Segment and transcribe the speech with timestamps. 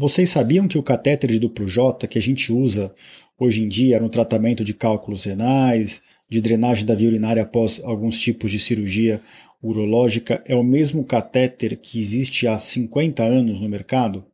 [0.00, 2.90] vocês sabiam que o catéter de duplo J que a gente usa
[3.38, 8.18] hoje em dia no tratamento de cálculos renais, de drenagem da via urinária após alguns
[8.18, 9.20] tipos de cirurgia
[9.62, 14.24] urológica é o mesmo catéter que existe há 50 anos no mercado?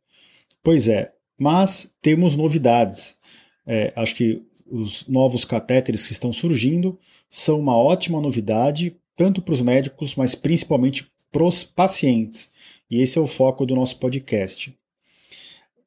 [0.63, 3.17] Pois é, mas temos novidades.
[3.65, 4.41] É, acho que
[4.71, 6.97] os novos catéteres que estão surgindo
[7.29, 12.51] são uma ótima novidade, tanto para os médicos, mas principalmente para os pacientes.
[12.89, 14.73] E esse é o foco do nosso podcast.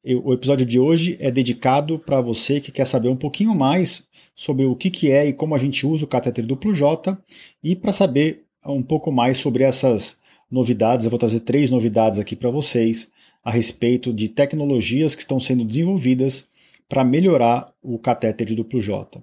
[0.03, 4.65] O episódio de hoje é dedicado para você que quer saber um pouquinho mais sobre
[4.65, 7.15] o que, que é e como a gente usa o catéter duplo J
[7.63, 10.17] e para saber um pouco mais sobre essas
[10.49, 11.05] novidades.
[11.05, 13.11] Eu vou trazer três novidades aqui para vocês
[13.43, 16.47] a respeito de tecnologias que estão sendo desenvolvidas
[16.89, 19.21] para melhorar o catéter de duplo J.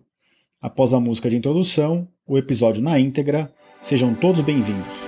[0.61, 3.53] Após a música de introdução, o episódio na íntegra.
[3.81, 5.08] Sejam todos bem-vindos.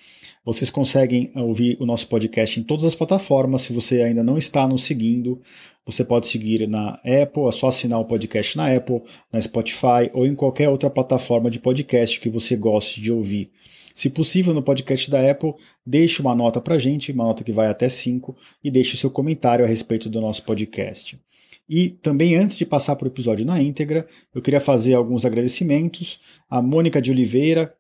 [0.48, 3.64] Vocês conseguem ouvir o nosso podcast em todas as plataformas.
[3.64, 5.42] Se você ainda não está nos seguindo,
[5.86, 10.26] você pode seguir na Apple, é só assinar o podcast na Apple, na Spotify ou
[10.26, 13.52] em qualquer outra plataforma de podcast que você goste de ouvir.
[13.94, 15.54] Se possível, no podcast da Apple,
[15.86, 18.34] deixe uma nota para a gente, uma nota que vai até 5,
[18.64, 21.20] e deixe seu comentário a respeito do nosso podcast.
[21.68, 26.22] E também, antes de passar para o episódio na íntegra, eu queria fazer alguns agradecimentos.
[26.50, 27.76] A Mônica de Oliveira,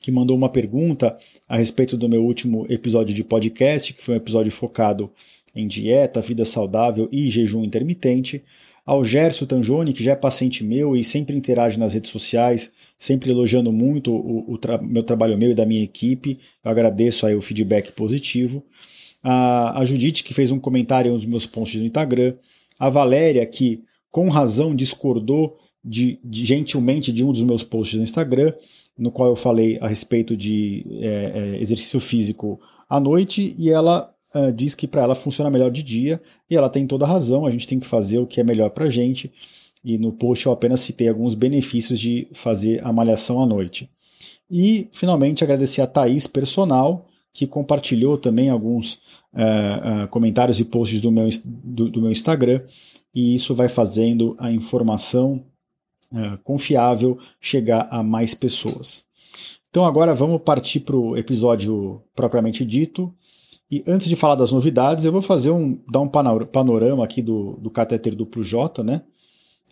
[0.00, 1.16] que mandou uma pergunta
[1.48, 5.10] a respeito do meu último episódio de podcast, que foi um episódio focado
[5.54, 8.42] em dieta, vida saudável e jejum intermitente
[8.86, 13.32] ao Gerson Tanjoni, que já é paciente meu e sempre interage nas redes sociais, sempre
[13.32, 16.38] elogiando muito o, o tra meu trabalho meu e da minha equipe.
[16.64, 18.64] Eu agradeço aí o feedback positivo.
[19.24, 22.34] A, a Judite, que fez um comentário nos meus posts no Instagram.
[22.78, 28.04] A Valéria, que com razão discordou de, de, gentilmente de um dos meus posts no
[28.04, 28.52] Instagram,
[28.98, 32.58] no qual eu falei a respeito de é, é, exercício físico
[32.88, 36.68] à noite, e ela uh, diz que para ela funciona melhor de dia, e ela
[36.68, 38.90] tem toda a razão, a gente tem que fazer o que é melhor para a
[38.90, 39.30] gente,
[39.84, 43.88] e no post eu apenas citei alguns benefícios de fazer a malhação à noite.
[44.50, 48.94] E, finalmente, agradecer a Thaís Personal, que compartilhou também alguns
[49.34, 52.62] uh, uh, comentários e posts do meu, do, do, meu Instagram,
[53.14, 55.44] e isso vai fazendo a informação
[56.12, 59.04] uh, confiável chegar a mais pessoas.
[59.70, 63.12] Então agora vamos partir para o episódio propriamente dito.
[63.70, 67.58] E antes de falar das novidades, eu vou fazer um dar um panorama aqui do,
[67.60, 69.02] do catéter duplo J, né?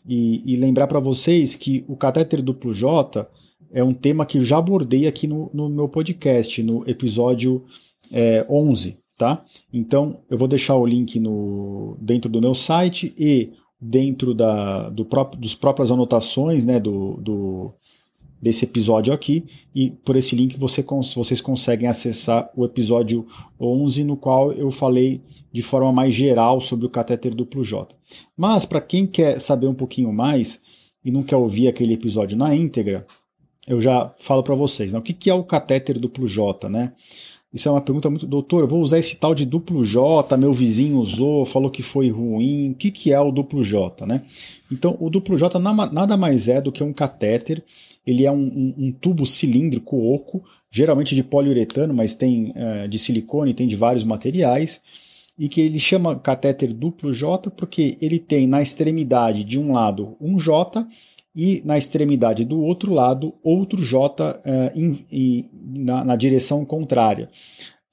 [0.07, 3.27] E, e lembrar para vocês que o catéter duplo J
[3.73, 7.65] é um tema que eu já abordei aqui no, no meu podcast, no episódio
[8.13, 9.45] é, 11, tá?
[9.73, 13.53] Então eu vou deixar o link no, dentro do meu site e
[13.87, 17.75] dentro da, do próprio, dos próprias anotações né, do, do,
[18.41, 19.45] desse episódio aqui
[19.75, 20.83] e por esse link você,
[21.15, 23.27] vocês conseguem acessar o episódio
[23.61, 25.21] 11 no qual eu falei
[25.53, 27.95] de forma mais geral sobre o catéter duplo J.
[28.35, 30.63] Mas para quem quer saber um pouquinho mais
[31.05, 33.07] e não quer ouvir aquele episódio na íntegra,
[33.69, 34.95] eu já falo para vocês.
[34.95, 34.99] Né?
[34.99, 36.95] O que, que é o catéter duplo J, né?
[37.55, 38.27] Isso é uma pergunta muito.
[38.27, 42.11] Doutor, eu vou usar esse tal de duplo J, meu vizinho usou, falou que foi
[42.11, 42.73] ruim.
[42.73, 44.23] O que, que é o duplo J, né?
[44.73, 47.63] Então, o duplo J nada mais é do que um catéter
[48.07, 52.99] ele é um, um, um tubo cilíndrico oco, geralmente de poliuretano, mas tem uh, de
[52.99, 54.83] silicone, tem de vários materiais.
[55.39, 60.17] e que ele chama catéter duplo J porque ele tem na extremidade de um lado
[60.21, 60.87] um J
[61.35, 65.49] e na extremidade do outro lado outro J eh, in,
[65.79, 67.29] na, na, direção contrária.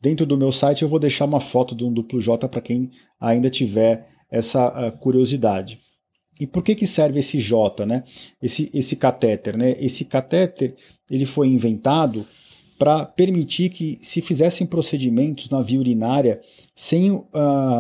[0.02, 2.92] Dentro do meu site eu vou deixar uma foto de um duplo J para quem
[3.20, 5.80] ainda tiver essa uh, curiosidade.
[6.40, 8.04] E por que, que serve esse J, né?
[8.42, 9.56] esse, esse catéter?
[9.56, 9.76] Né?
[9.80, 10.74] Esse catéter
[11.10, 12.26] ele foi inventado
[12.80, 16.42] para permitir que se fizessem procedimentos na via urinária
[16.74, 17.28] sem uh,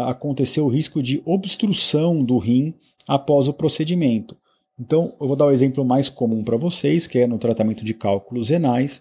[0.05, 2.75] acontecer o risco de obstrução do rim
[3.07, 4.37] após o procedimento.
[4.81, 7.86] Então, eu vou dar o um exemplo mais comum para vocês, que é no tratamento
[7.86, 9.00] de cálculos renais.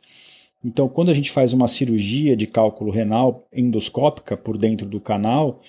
[0.63, 5.63] Então, quando a gente faz uma cirurgia de cálculo renal endoscópica por dentro do canal,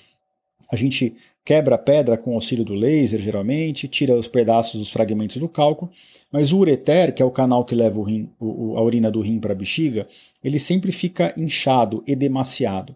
[0.70, 5.38] a gente quebra a pedra com auxílio do laser, geralmente, tira os pedaços, os fragmentos
[5.38, 5.90] do cálculo,
[6.30, 9.22] mas o ureter, que é o canal que leva o rim, o, a urina do
[9.22, 10.06] rim para a bexiga,
[10.44, 12.94] ele sempre fica inchado, edemaciado.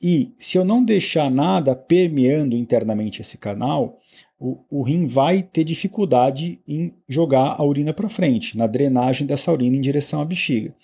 [0.00, 3.98] E se eu não deixar nada permeando internamente esse canal,
[4.38, 9.52] o, o rim vai ter dificuldade em jogar a urina para frente, na drenagem dessa
[9.52, 10.74] urina em direção à bexiga.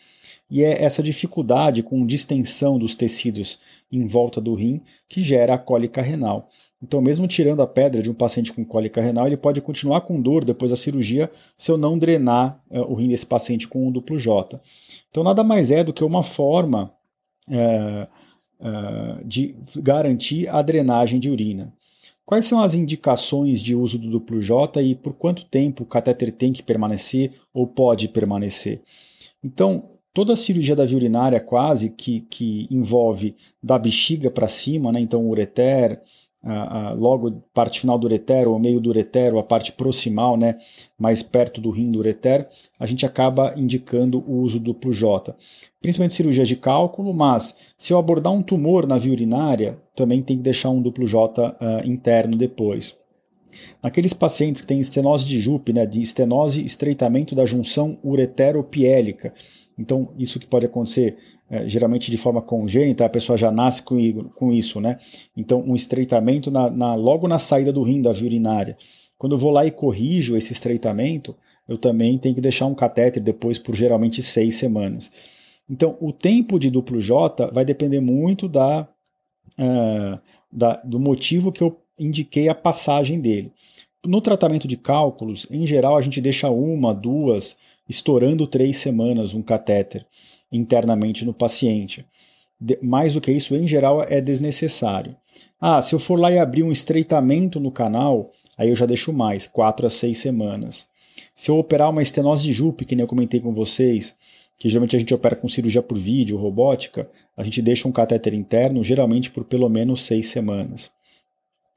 [0.51, 3.59] E é essa dificuldade com distensão dos tecidos
[3.91, 6.49] em volta do rim que gera a cólica renal.
[6.83, 10.21] Então, mesmo tirando a pedra de um paciente com cólica renal, ele pode continuar com
[10.21, 13.93] dor depois da cirurgia se eu não drenar uh, o rim desse paciente com um
[13.93, 14.61] duplo J.
[15.11, 16.91] Então, nada mais é do que uma forma
[17.49, 18.07] uh,
[18.61, 21.73] uh, de garantir a drenagem de urina.
[22.25, 26.31] Quais são as indicações de uso do duplo J e por quanto tempo o catéter
[26.31, 28.81] tem que permanecer ou pode permanecer?
[29.43, 34.93] Então, toda a cirurgia da via urinária quase que, que envolve da bexiga para cima,
[34.93, 35.01] né?
[35.01, 36.01] então ureter,
[36.43, 40.37] a, a, logo parte final do ureter, ou meio do ureter, ou a parte proximal,
[40.37, 40.57] né,
[40.99, 42.49] mais perto do rim do ureter,
[42.79, 45.35] a gente acaba indicando o uso do J.
[45.81, 50.37] Principalmente cirurgias de cálculo, mas se eu abordar um tumor na via urinária, também tem
[50.37, 52.97] que deixar um duplo J uh, interno depois.
[53.83, 59.35] Naqueles pacientes que têm estenose de Jupe, né, de estenose estreitamento da junção ureteropiélica,
[59.81, 61.17] então, isso que pode acontecer
[61.49, 63.97] é, geralmente de forma congênita, a pessoa já nasce com,
[64.37, 64.99] com isso, né?
[65.35, 68.77] Então, um estreitamento na, na, logo na saída do rim da via urinária.
[69.17, 71.35] Quando eu vou lá e corrijo esse estreitamento,
[71.67, 75.11] eu também tenho que deixar um catéter depois por geralmente seis semanas.
[75.69, 78.87] Então, o tempo de duplo J vai depender muito da,
[79.59, 80.21] uh,
[80.53, 83.51] da, do motivo que eu indiquei a passagem dele.
[84.07, 87.57] No tratamento de cálculos, em geral, a gente deixa uma, duas,
[87.91, 90.07] estourando três semanas um catéter
[90.53, 92.07] internamente no paciente.
[92.61, 95.17] De, mais do que isso, em geral, é desnecessário.
[95.61, 99.13] Ah, se eu for lá e abrir um estreitamento no canal, aí eu já deixo
[99.13, 100.87] mais, quatro a seis semanas.
[101.35, 104.15] Se eu operar uma estenose de Jupe, que nem eu comentei com vocês,
[104.57, 108.35] que geralmente a gente opera com cirurgia por vídeo, robótica, a gente deixa um catéter
[108.35, 110.93] interno, geralmente por pelo menos seis semanas.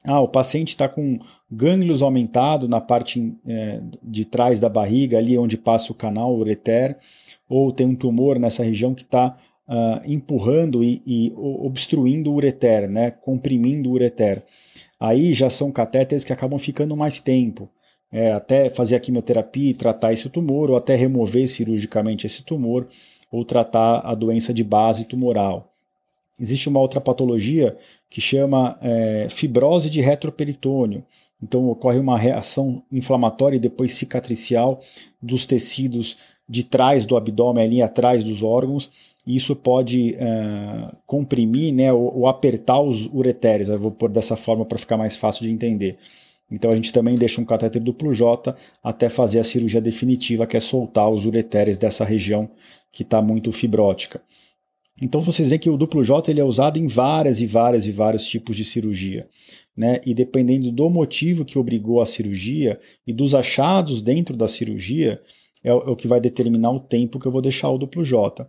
[0.06, 1.18] Ah, o paciente está com
[1.50, 6.98] gânglios aumentado na parte é, de trás da barriga, ali onde passa o canal ureter,
[7.48, 9.34] ou tem um tumor nessa região que está
[9.66, 14.42] ah, empurrando e, e, obstruindo o ureter, né, comprimindo o ureter.
[15.00, 17.70] Aí já são catéteres que acabam ficando mais tempo,
[18.12, 22.86] é, até fazer a quimioterapia e tratar esse tumor, ou até remover cirurgicamente esse tumor,
[23.30, 25.73] ou tratar a doença de base tumoral.
[26.38, 27.76] Existe uma outra patologia
[28.10, 31.04] que chama é, fibrose de retroperitônio.
[31.42, 34.80] Então ocorre uma reação inflamatória e depois cicatricial
[35.20, 36.16] dos tecidos
[36.48, 38.90] de trás do abdômen, ali atrás dos órgãos,
[39.26, 43.68] e isso pode é, comprimir né, ou, ou, apertar os ureteres.
[43.68, 45.96] Eu vou pôr dessa forma para ficar mais fácil de entender.
[46.50, 50.56] Então a gente também deixa um catéter duplo J até fazer a cirurgia definitiva, que
[50.56, 52.50] é soltar os ureteres dessa região
[52.92, 54.20] que está muito fibrótica.
[55.02, 57.92] Então vocês veem que o duplo J ele é usado em várias e várias e
[57.92, 59.28] vários tipos de cirurgia.
[59.76, 60.00] Né?
[60.06, 65.20] E dependendo do motivo que obrigou a cirurgia e dos achados dentro da cirurgia,
[65.64, 68.48] é o, é que vai determinar o tempo que eu vou deixar o duplo J.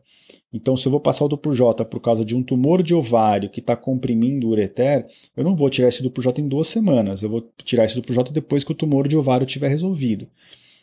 [0.54, 3.50] Então, se eu vou passar o duplo J por causa de um tumor de ovário
[3.50, 7.24] que está comprimindo o ureter, eu não vou tirar esse duplo J em duas semanas.
[7.24, 10.28] Eu vou tirar esse duplo J depois que o tumor de ovário tiver resolvido.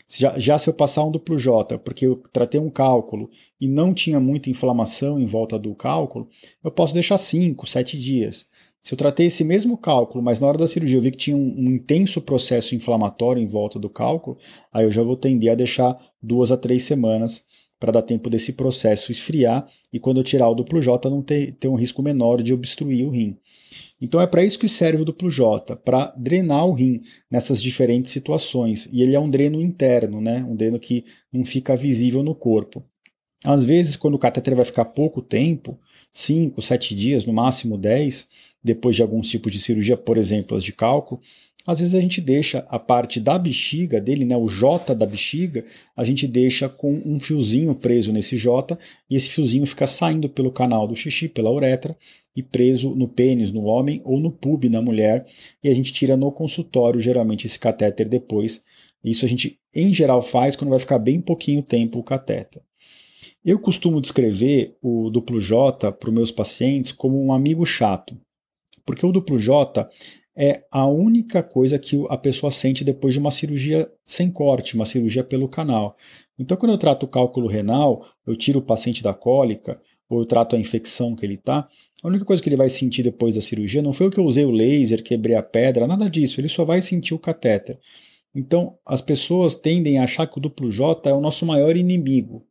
[0.09, 3.30] Já, já se eu passar um duplo J, porque eu tratei um cálculo
[3.61, 6.28] e não tinha muita inflamação em volta do cálculo,
[6.62, 8.47] eu posso deixar 5, 7 dias.
[8.82, 11.37] Se eu tratei esse mesmo cálculo, mas na hora da cirurgia eu vi que tinha
[11.37, 14.37] um, um, intenso processo inflamatório em volta do cálculo,
[14.73, 17.44] aí eu já vou tender a deixar duas a três semanas
[17.78, 21.52] para dar tempo desse processo esfriar e quando eu tirar o duplo J não ter,
[21.52, 23.38] ter um risco menor de obstruir o rim.
[24.02, 28.11] Então é para isso que serve o duplo J, para drenar o rim nessas diferentes
[28.11, 28.88] situações.
[28.92, 30.44] E ele é um dreno interno, né?
[30.44, 32.85] um dreno que não fica visível no corpo.
[33.44, 35.78] Às vezes, quando o catéter vai ficar pouco tempo,
[36.12, 38.26] 5, 7 dias, no máximo 10,
[38.62, 41.21] depois de alguns tipos de cirurgia, por exemplo, as de cálculo,
[41.66, 45.64] às vezes a gente deixa a parte da bexiga dele, né, o J da bexiga,
[45.97, 48.76] a gente deixa com um fiozinho preso nesse J
[49.09, 51.97] e esse fiozinho fica saindo pelo canal do xixi, pela uretra
[52.35, 55.26] e preso no pênis no homem ou no pub na mulher
[55.62, 58.62] e a gente tira no consultório geralmente esse catéter depois.
[59.04, 62.62] Isso a gente em geral faz quando vai ficar bem pouquinho tempo o catéter.
[63.45, 68.16] Eu costumo descrever o duplo J para os meus pacientes como um amigo chato,
[68.87, 69.88] porque o duplo J
[70.36, 74.86] é a única coisa que a pessoa sente depois de uma cirurgia sem corte, uma
[74.86, 75.96] cirurgia pelo canal.
[76.38, 80.26] Então, quando eu trato o cálculo renal, eu tiro o paciente da cólica, ou eu
[80.26, 81.68] trato a infecção que ele está,
[82.02, 84.24] a única coisa que ele vai sentir depois da cirurgia não foi o que eu
[84.24, 87.78] usei o laser, quebrei a pedra, nada disso, ele só vai sentir o catéter.
[88.34, 92.44] Então, as pessoas tendem a achar que o duplo J é o nosso maior inimigo.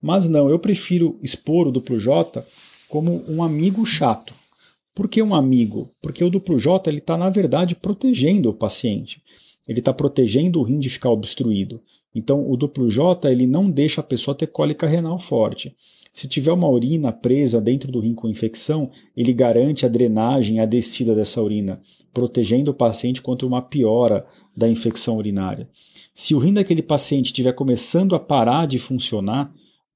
[0.00, 2.44] Mas não, eu prefiro expor o duplo J
[2.88, 4.34] como um amigo chato.
[4.94, 5.90] Por que um amigo?
[6.02, 9.22] Porque o duplo J está, na verdade, protegendo o paciente.
[9.66, 11.80] Ele está protegendo o rim de ficar obstruído.
[12.14, 15.74] Então, o duplo J ele não deixa a pessoa ter cólica renal forte.
[16.12, 20.66] Se tiver uma urina presa dentro do rim com infecção, ele garante a drenagem, a
[20.66, 21.80] descida dessa urina,
[22.12, 25.66] protegendo o paciente contra uma piora da infecção urinária.
[26.14, 29.50] Se o rim daquele paciente estiver começando a parar de funcionar,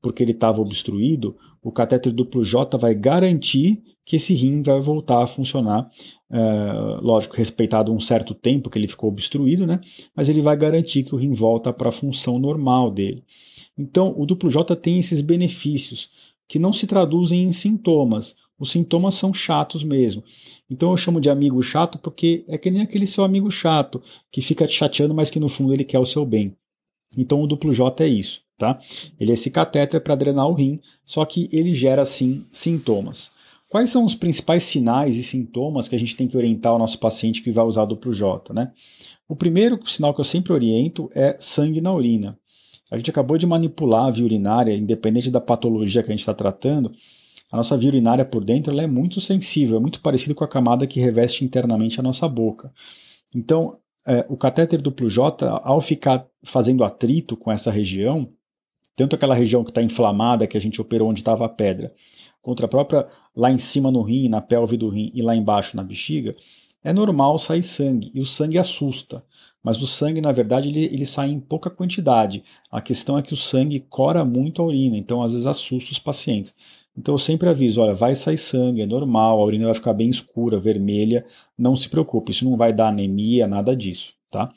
[0.07, 5.21] porque ele estava obstruído, o catéter duplo J vai garantir que esse rim vai voltar
[5.21, 5.91] a funcionar,
[6.31, 6.73] é,
[7.03, 9.81] lógico, respeitado um certo tempo que ele ficou obstruído, né?
[10.15, 13.25] Mas ele vai garantir que o rim volta para a função normal dele.
[13.77, 16.09] Então, o duplo J tem esses benefícios
[16.47, 18.37] que não se traduzem em sintomas.
[18.57, 20.23] Os sintomas são chatos mesmo.
[20.71, 24.41] Então eu chamo de amigo chato porque é que nem aquele seu amigo chato que
[24.41, 26.57] fica te chateando, mas que no fundo ele quer o seu bem.
[27.17, 28.79] Então o duplo J é isso, tá?
[29.19, 33.31] Ele é esse catéter para drenar o rim, só que ele gera sim sintomas.
[33.69, 36.99] Quais são os principais sinais e sintomas que a gente tem que orientar o nosso
[36.99, 38.73] paciente que vai usar duplo J, né?
[39.29, 42.39] O primeiro sinal que eu sempre oriento é sangue na urina.
[42.91, 46.33] A gente acabou de manipular a via urinária, independente da patologia que a gente está
[46.33, 46.93] tratando,
[47.51, 50.87] a nossa via urinária por dentro é muito sensível, é muito parecido com a camada
[50.87, 52.73] que reveste internamente a nossa boca.
[53.35, 58.29] Então, é, o catéter duplo J, ao ficar fazendo atrito com essa região,
[58.95, 61.93] tanto aquela região que está inflamada, que a gente operou onde estava a pedra,
[62.41, 65.77] contra a própria lá em cima no rim, na pelve do rim e lá embaixo
[65.77, 66.35] na bexiga,
[66.85, 69.25] é normal sair sangue e o sangue assusta.
[69.63, 72.45] Mas o sangue, na verdade, ele, ele sai em pouca quantidade.
[72.71, 75.99] A questão é que o sangue cora muito a urina, então às vezes assusta os
[75.99, 76.55] pacientes.
[76.97, 80.09] Então eu sempre aviso, olha, vai sair sangue, é normal, a urina vai ficar bem
[80.09, 81.25] escura, vermelha,
[81.59, 84.51] não se preocupe, isso não vai dar anemia, nada disso, tá?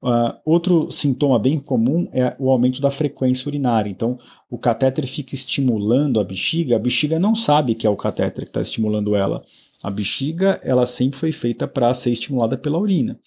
[0.00, 3.90] Uh, outro sintoma bem comum é o aumento da frequência urinária.
[3.90, 4.16] Então,
[4.48, 8.50] o catéter fica estimulando a bexiga, a bexiga não sabe que é o catéter que
[8.50, 9.44] está estimulando ela.
[9.82, 13.18] A bexiga, ela sempre foi feita para ser estimulada pela urina.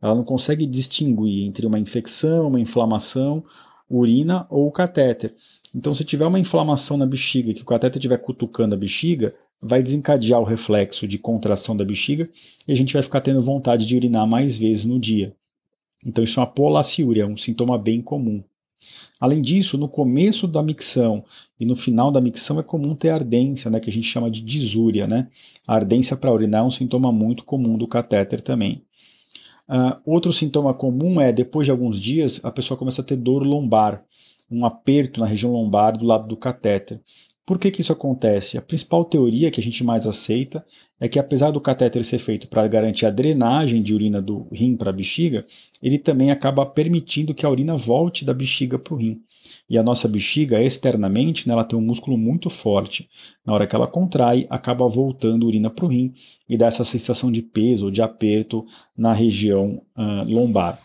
[0.00, 3.44] Ela não consegue distinguir entre uma infecção, uma inflamação,
[3.88, 5.34] urina ou catéter.
[5.74, 9.82] Então, se tiver uma inflamação na bexiga, que o catéter estiver cutucando a bexiga, vai
[9.82, 12.28] desencadear o reflexo de contração da bexiga
[12.68, 15.34] e a gente vai ficar tendo vontade de urinar mais vezes no dia.
[16.04, 18.44] Então isso é uma polaciúria, é um sintoma bem comum.
[19.18, 21.24] Além disso, no começo da micção
[21.58, 24.42] e no final da micção é comum ter ardência, né, que a gente chama de
[24.42, 25.06] disúria.
[25.06, 25.28] Né?
[25.66, 28.82] A ardência para urinar é um sintoma muito comum do catéter também.
[29.66, 33.42] Uh, outro sintoma comum é, depois de alguns dias, a pessoa começa a ter dor
[33.42, 34.04] lombar,
[34.50, 37.00] um aperto na região lombar do lado do catéter.
[37.46, 38.56] Por que, que isso acontece?
[38.56, 40.64] A principal teoria que a gente mais aceita
[40.98, 44.74] é que, apesar do catéter ser feito para garantir a drenagem de urina do rim
[44.76, 45.44] para a bexiga,
[45.82, 49.20] ele também acaba permitindo que a urina volte da bexiga para o rim.
[49.68, 53.10] E a nossa bexiga, externamente, né, ela tem um músculo muito forte.
[53.44, 56.14] Na hora que ela contrai, acaba voltando urina para o rim
[56.48, 58.64] e dá essa sensação de peso ou de aperto
[58.96, 60.80] na região uh, lombar.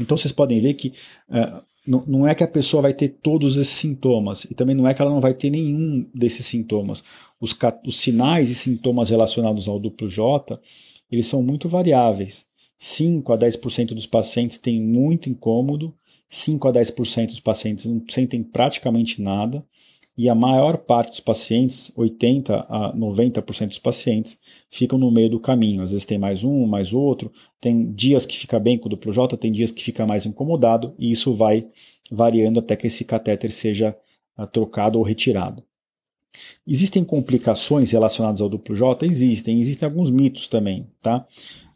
[0.00, 0.92] Então vocês podem ver que
[1.28, 4.94] uh, não, é que a pessoa vai ter todos esses sintomas e também não é
[4.94, 7.02] que ela não vai ter nenhum desses sintomas.
[7.40, 10.60] Os, os sinais e sintomas relacionados ao duplo J,
[11.10, 12.46] eles são muito variáveis.
[12.78, 15.94] 5 a 10% dos pacientes têm muito incômodo,
[16.28, 19.64] 5 a 10% dos pacientes não sentem praticamente nada,
[20.16, 24.38] e a maior parte dos pacientes, 80 a 90% dos pacientes,
[24.68, 25.82] ficam no meio do caminho.
[25.82, 29.10] Às vezes tem mais um, mais outro, tem dias que fica bem com o duplo
[29.10, 31.66] J, tem dias que fica mais incomodado, e isso vai
[32.10, 33.96] variando até que esse catéter seja
[34.38, 35.62] uh, trocado ou retirado.
[36.66, 39.06] Existem complicações relacionadas ao duplo J?
[39.06, 41.26] Existem, existem alguns mitos também, tá?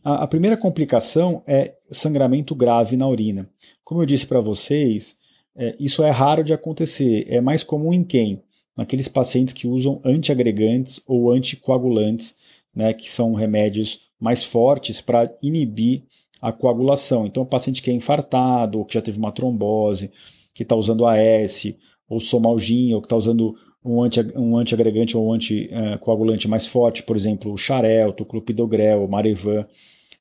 [0.05, 3.49] A, a primeira complicação é sangramento grave na urina.
[3.83, 5.17] Como eu disse para vocês,
[5.57, 7.27] é, isso é raro de acontecer.
[7.29, 8.43] É mais comum em quem?
[8.77, 12.35] Naqueles pacientes que usam antiagregantes ou anticoagulantes
[12.75, 16.03] né, que são remédios mais fortes para inibir
[16.43, 17.27] a coagulação.
[17.27, 20.11] Então, o paciente que é infartado, ou que já teve uma trombose,
[20.53, 21.75] que está usando AS,
[22.07, 27.03] ou somalgina, ou que está usando um, anti, um antiagregante ou um anticoagulante mais forte,
[27.03, 29.67] por exemplo, o xarelto, o clopidogrel, o marevan,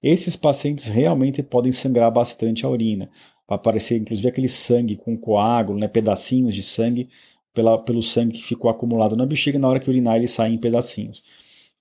[0.01, 3.09] esses pacientes realmente podem sangrar bastante a urina.
[3.47, 7.09] Aparecer, inclusive, aquele sangue com coágulo, né, pedacinhos de sangue,
[7.53, 10.57] pela, pelo sangue que ficou acumulado na bexiga, na hora que urinar ele sai em
[10.57, 11.23] pedacinhos.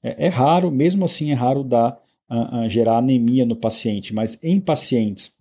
[0.03, 4.39] É, é raro, mesmo assim é raro dar, a, a gerar anemia no paciente, mas
[4.43, 5.33] em pacientes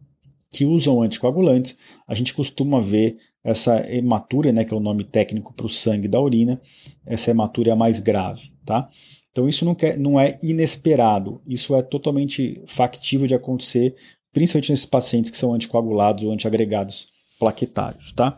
[0.52, 1.78] que usam anticoagulantes,
[2.08, 6.08] a gente costuma ver essa hematúria, né, que é o nome técnico para o sangue
[6.08, 6.62] da urina,
[7.06, 8.88] essa hematúria mais grave, tá?
[9.32, 13.96] Então isso não, quer, não é inesperado, isso é totalmente factível de acontecer,
[14.34, 17.08] principalmente nesses pacientes que são anticoagulados ou antiagregados
[17.40, 18.38] plaquetários, tá?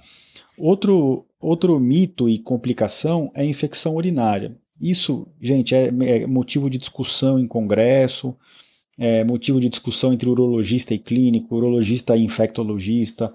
[0.57, 4.55] Outro, outro mito e complicação é a infecção urinária.
[4.79, 8.35] Isso, gente, é, é motivo de discussão em congresso,
[8.97, 13.33] é motivo de discussão entre urologista e clínico, urologista e infectologista.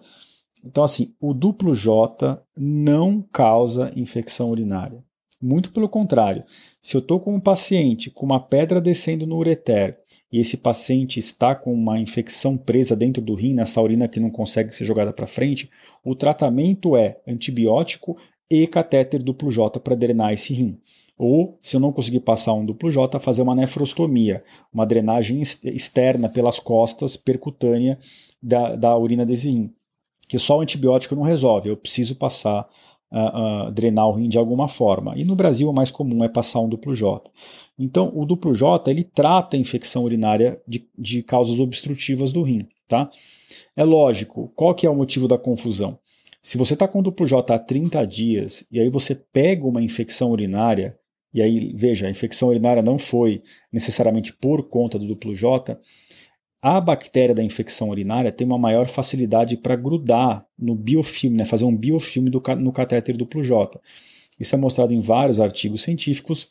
[0.64, 5.02] Então, assim, o duplo J não causa infecção urinária.
[5.42, 6.44] Muito pelo contrário,
[6.82, 9.98] se eu estou com um paciente com uma pedra descendo no ureter
[10.30, 14.30] e esse paciente está com uma infecção presa dentro do rim, nessa urina que não
[14.30, 15.70] consegue ser jogada para frente,
[16.04, 18.18] o tratamento é antibiótico
[18.50, 20.78] e catéter duplo J para drenar esse rim.
[21.16, 26.28] Ou, se eu não conseguir passar um duplo J, fazer uma nefrostomia, uma drenagem externa
[26.28, 27.98] pelas costas percutânea
[28.42, 29.72] da, da urina desse rim.
[30.28, 32.68] Que só o antibiótico não resolve, eu preciso passar
[33.12, 35.14] uh, uh, drenar o rim de alguma forma.
[35.16, 37.30] E no Brasil o mais comum é passar um duplo J.
[37.78, 42.66] Então, o duplo J ele trata a infecção urinária de, de causas obstrutivas do rim.
[42.86, 43.08] Tá?
[43.76, 45.98] É lógico, qual que é o motivo da confusão?
[46.42, 50.30] Se você está com duplo J há 30 dias e aí você pega uma infecção
[50.30, 50.96] urinária,
[51.32, 55.78] e aí, veja, a infecção urinária não foi necessariamente por conta do duplo J,
[56.62, 61.64] a bactéria da infecção urinária tem uma maior facilidade para grudar no biofilme, né, fazer
[61.64, 63.80] um biofilme do, no catéter duplo J.
[64.38, 66.48] Isso é mostrado em vários artigos científicos.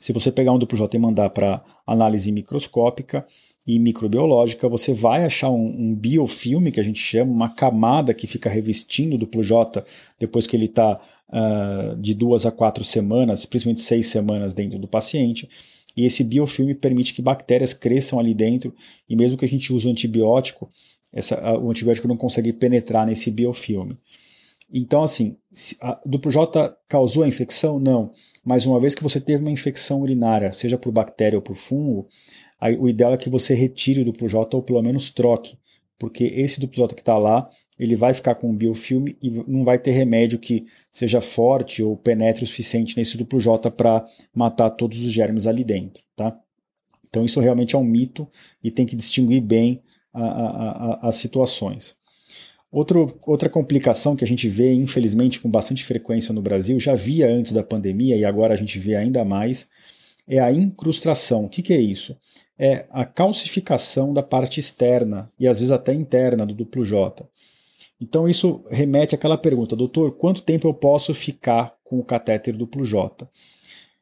[0.00, 3.26] Se você pegar um duplo J e mandar para análise microscópica
[3.66, 8.26] e microbiológica, você vai achar um, um, biofilme, que a gente chama, uma camada que
[8.26, 9.84] fica revestindo o duplo J
[10.18, 11.00] depois que ele está uh,
[11.32, 15.48] ah, de duas a quatro semanas, principalmente seis semanas dentro do paciente
[15.96, 18.74] e esse biofilme permite que bactérias cresçam ali dentro,
[19.08, 20.70] e mesmo que a gente use o antibiótico,
[21.12, 23.96] essa, o antibiótico não consegue penetrar nesse biofilme.
[24.72, 25.36] Então, assim,
[25.82, 27.78] a duplo J causou a infecção?
[27.78, 28.10] Não.
[28.42, 32.08] Mas uma vez que você teve uma infecção urinária, seja por bactéria ou por fungo,
[32.58, 35.58] aí, o ideal é que você retire o duplo J ou pelo menos troque,
[35.98, 37.46] porque esse duplo J que está lá
[37.84, 41.96] ele vai ficar com um biofilme e não vai ter remédio que seja forte ou
[41.96, 46.36] penetre o suficiente nesse duplo J para matar todos os germes ali dentro, tá?
[47.08, 48.26] Então isso realmente é um mito
[48.62, 51.96] e tem que distinguir bem a, a, a, as situações.
[52.70, 57.28] Outro, outra complicação que a gente vê, infelizmente, com bastante frequência no Brasil, já via
[57.28, 59.68] antes da pandemia e agora a gente vê ainda mais,
[60.26, 61.44] é a incrustação.
[61.44, 62.16] O que, que é isso?
[62.58, 67.28] É a calcificação da parte externa e às vezes até interna do duplo J.
[68.02, 72.84] Então isso remete àquela pergunta, doutor, quanto tempo eu posso ficar com o catéter duplo
[72.84, 73.28] J?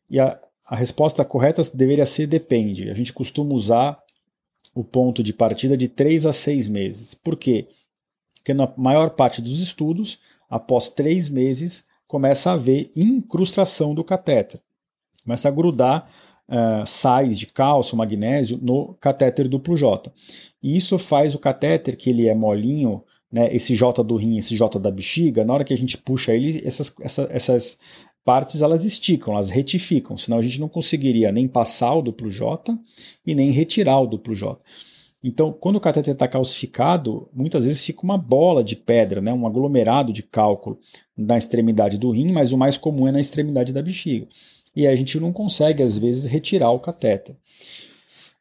[0.08, 2.88] E a, a resposta correta deveria ser depende.
[2.88, 4.02] A gente costuma usar
[4.74, 7.12] o ponto de partida de 3 a 6 meses.
[7.12, 7.68] Por quê?
[8.36, 14.62] Porque na maior parte dos estudos, após 3 meses, começa a haver incrustação do catéter.
[15.22, 16.10] Começa a grudar
[16.48, 20.10] uh, sais de cálcio, magnésio no catéter duplo J.
[20.62, 24.56] E isso faz o catéter, que ele é molinho, né, esse J do rim, esse
[24.56, 27.78] J da bexiga, na hora que a gente puxa ele, essas, essa, essas
[28.24, 32.76] partes elas esticam, elas retificam, senão a gente não conseguiria nem passar o duplo J
[33.26, 34.58] e nem retirar o duplo J.
[35.22, 39.46] Então, quando o cateter está calcificado, muitas vezes fica uma bola de pedra, né, um
[39.46, 40.78] aglomerado de cálculo
[41.16, 44.26] na extremidade do rim, mas o mais comum é na extremidade da bexiga.
[44.74, 47.36] E a gente não consegue, às vezes, retirar o cateter.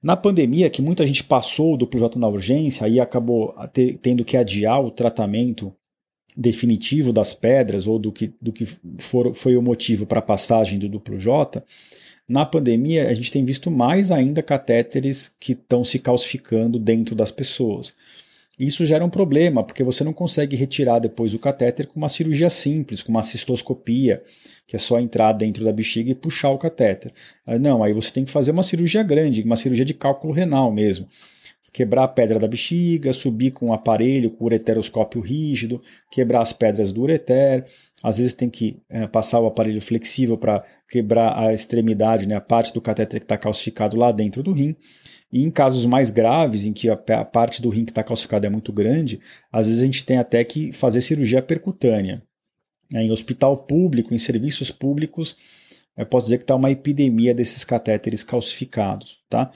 [0.01, 3.53] Na pandemia, que muita gente passou do J na urgência e acabou
[4.01, 5.73] tendo que adiar o tratamento
[6.37, 8.65] definitivo das pedras ou do que, do que
[8.97, 11.61] for, foi o motivo para a passagem do duplo J,
[12.29, 17.31] na pandemia a gente tem visto mais ainda catéteres que estão se calcificando dentro das
[17.31, 17.95] pessoas.
[18.59, 22.49] Isso gera um problema, porque você não consegue retirar depois o catéter com uma cirurgia
[22.49, 24.21] simples, com uma cistoscopia,
[24.67, 27.13] que é só entrar dentro da bexiga e puxar o catéter.
[27.61, 31.07] Não, aí você tem que fazer uma cirurgia grande, uma cirurgia de cálculo renal mesmo.
[31.71, 36.91] quebrar a pedra da bexiga, subir com um aparelho, com ureteroscópio rígido, quebrar as pedras
[36.91, 37.63] do ureter.
[38.03, 42.41] Às vezes tem que é, passar o aparelho flexível para quebrar a extremidade, né, a
[42.41, 44.75] parte do catéter que está calcificado lá dentro do rim.
[45.31, 48.47] E em casos mais graves, em que a, a parte do rim que está calcificado
[48.47, 49.19] é muito grande,
[49.51, 52.23] às vezes a gente tem até que fazer cirurgia percutânea.
[52.93, 55.37] É, em hospital público, em serviços públicos,
[55.95, 59.19] eu posso dizer que está uma epidemia desses catéteres calcificados.
[59.29, 59.51] Tá?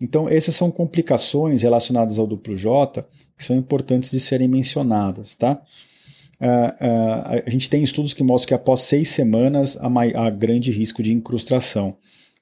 [0.00, 3.04] Então, essas são complicações relacionadas ao duplo J
[3.36, 5.34] que são importantes de serem mencionadas.
[5.34, 5.60] Tá?
[6.40, 9.88] Uh, uh, a gente tem estudos que mostram que após seis semanas há,
[10.24, 11.96] há grande risco de incrustação.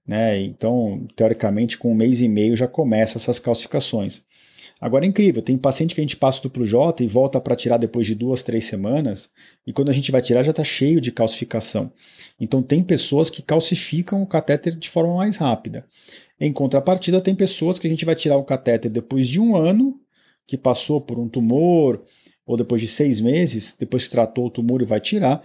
[0.07, 0.41] Né?
[0.41, 4.23] Então, teoricamente, com um mês e meio já começa essas calcificações.
[4.79, 7.57] Agora é incrível, tem paciente que a gente passa o duplo J e volta para
[7.57, 9.31] tirar depois de duas, três semanas,
[9.67, 11.91] e quando a gente vai tirar já está cheio de calcificação.
[12.39, 15.87] Então tem pessoas que calcificam o catéter de forma mais rápida.
[16.39, 19.99] Em contrapartida, tem pessoas que a gente vai tirar o catéter depois de um ano,
[20.47, 22.03] que passou por um tumor,
[22.47, 25.43] ou depois de seis meses, depois que tratou o tumor e vai tirar,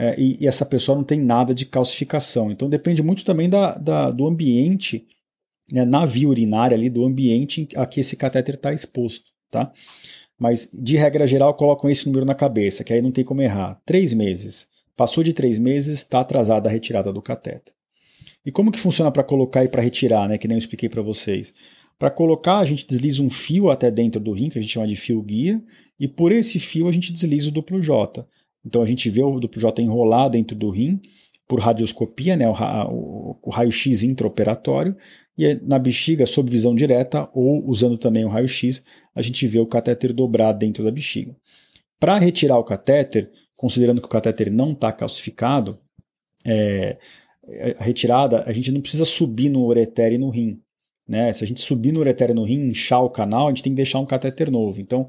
[0.00, 2.52] é, e, e, essa pessoa não tem nada de calcificação.
[2.52, 5.04] Então depende muito também da, da do ambiente,
[5.72, 9.32] né, na via urinária ali, do ambiente a que esse catéter está exposto.
[9.50, 9.72] Tá?
[10.38, 13.80] Mas, de regra geral, colocam esse número na cabeça, que aí não tem como errar.
[13.84, 14.68] Três meses.
[14.96, 17.74] Passou de três meses, está atrasada a retirada do catéter.
[18.46, 21.02] E como que funciona para colocar e para retirar, né, que nem eu expliquei para
[21.02, 21.52] vocês?
[21.98, 24.86] Para colocar, a gente desliza um fio até dentro do rim, que a gente chama
[24.86, 25.60] de fio guia,
[25.98, 28.24] e por esse fio a gente desliza o duplo J.
[28.64, 31.00] Então a gente vê o duplo J enrolar dentro do rim
[31.46, 34.94] por radioscopia, né, o, o, o raio-x intraoperatório,
[35.36, 38.82] e na bexiga, sob visão direta ou usando também o raio-x,
[39.14, 41.34] a gente vê o catéter dobrar dentro da bexiga.
[41.98, 45.78] Para retirar o catéter, considerando que o catéter não está calcificado,
[46.46, 46.98] é,
[47.78, 50.60] a retirada, a gente não precisa subir no ureter e no rim.
[51.08, 51.32] Né?
[51.32, 53.72] Se a gente subir no ureter e no rim, inchar o canal, a gente tem
[53.72, 54.80] que deixar um catéter novo.
[54.80, 55.08] Então,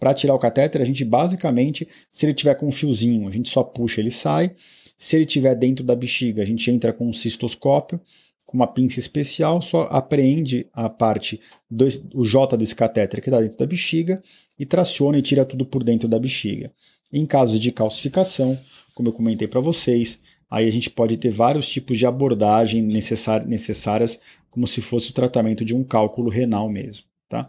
[0.00, 3.50] para tirar o catéter, a gente basicamente, se ele tiver com um fiozinho, a gente
[3.50, 4.50] só puxa, ele sai.
[4.98, 8.00] Se ele tiver dentro da bexiga, a gente entra com um cistoscópio,
[8.46, 11.38] com uma pinça especial, só apreende a parte
[11.70, 14.20] do o J desse catéter que está dentro da bexiga
[14.58, 16.72] e traciona e tira tudo por dentro da bexiga.
[17.12, 18.58] Em caso de calcificação,
[18.94, 24.20] como eu comentei para vocês, aí a gente pode ter vários tipos de abordagem necessárias,
[24.50, 27.09] como se fosse o tratamento de um cálculo renal mesmo.
[27.30, 27.48] Tá?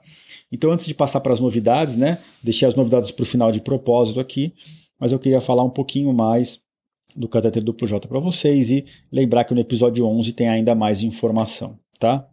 [0.51, 3.59] Então, antes de passar para as novidades, né, deixei as novidades para o final de
[3.59, 4.53] propósito aqui,
[4.99, 6.61] mas eu queria falar um pouquinho mais
[7.15, 11.01] do catéter duplo J para vocês e lembrar que no episódio 11 tem ainda mais
[11.01, 11.79] informação.
[11.99, 12.29] Tá?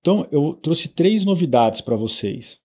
[0.00, 2.60] Então, eu trouxe três novidades para vocês.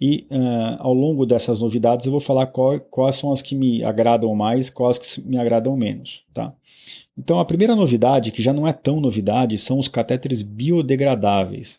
[0.00, 3.84] E uh, ao longo dessas novidades eu vou falar qual, quais são as que me
[3.84, 6.24] agradam mais, quais que me agradam menos.
[6.34, 6.52] Tá?
[7.16, 11.78] Então, a primeira novidade, que já não é tão novidade, são os catéteres biodegradáveis.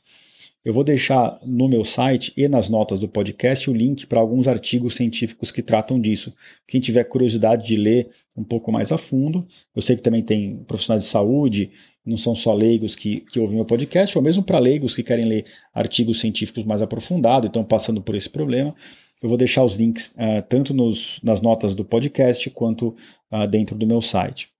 [0.65, 4.47] Eu vou deixar no meu site e nas notas do podcast o link para alguns
[4.47, 6.34] artigos científicos que tratam disso.
[6.65, 9.45] Quem tiver curiosidade de ler um pouco mais a fundo,
[9.76, 11.69] eu sei que também tem profissionais de saúde,
[12.06, 15.26] não são só leigos que, que ouvem o podcast, ou mesmo para leigos que querem
[15.26, 18.73] ler artigos científicos mais aprofundados, estão passando por esse problema.
[19.21, 22.95] Eu vou deixar os links uh, tanto nos, nas notas do podcast quanto
[23.32, 24.53] uh, dentro do meu site.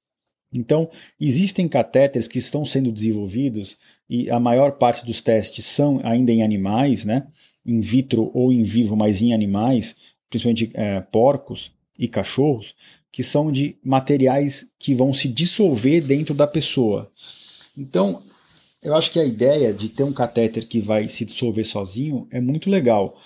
[0.53, 0.89] Então,
[1.19, 3.77] existem catéteres que estão sendo desenvolvidos
[4.09, 7.27] e a maior parte dos testes são ainda em animais, né?
[7.65, 9.95] in vitro ou in vivo, mas em animais,
[10.29, 12.75] principalmente é, porcos e cachorros,
[13.11, 17.09] que são de materiais que vão se dissolver dentro da pessoa.
[17.77, 18.21] Então,
[18.81, 22.41] eu acho que a ideia de ter um catéter que vai se dissolver sozinho é
[22.41, 23.17] muito legal.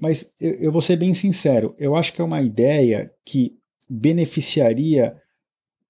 [0.00, 3.56] Mas eu, eu vou ser bem sincero, eu acho que é uma ideia que
[3.88, 5.16] beneficiaria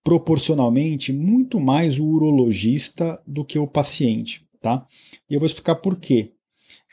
[0.09, 4.87] proporcionalmente muito mais o urologista do que o paciente, tá?
[5.29, 6.31] E eu vou explicar por quê.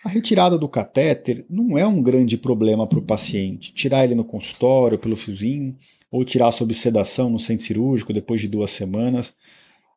[0.03, 3.71] A retirada do catéter não é um grande problema para o paciente.
[3.73, 5.77] Tirar ele no consultório pelo fiozinho,
[6.11, 9.33] ou tirar sob sedação no centro cirúrgico depois de duas semanas.